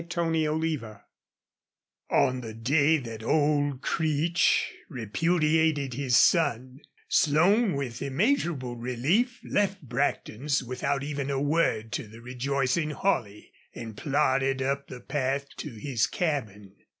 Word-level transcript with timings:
CHAPTER 0.01 0.33
XVIII 0.59 0.95
On 2.09 2.41
the 2.41 2.55
day 2.55 2.97
that 2.97 3.21
old 3.21 3.83
Creech 3.83 4.73
repudiated 4.89 5.93
his 5.93 6.17
son, 6.17 6.79
Slone 7.07 7.75
with 7.75 8.01
immeasurable 8.01 8.77
relief 8.77 9.39
left 9.47 9.83
Brackton's 9.83 10.63
without 10.63 11.03
even 11.03 11.29
a 11.29 11.39
word 11.39 11.91
to 11.91 12.07
the 12.07 12.19
rejoicing 12.19 12.89
Holley, 12.89 13.51
and 13.75 13.95
plodded 13.95 14.59
up 14.63 14.87
the 14.87 15.01
path 15.01 15.45
to 15.57 15.69
his 15.75 16.07
cabin. 16.07 16.73